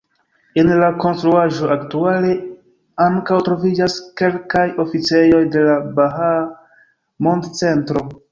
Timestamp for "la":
0.83-0.87, 5.69-5.77